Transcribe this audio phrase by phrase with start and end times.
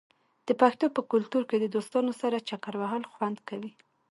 [0.47, 3.71] د پښتنو په کلتور کې د دوستانو سره چکر وهل خوند کوي.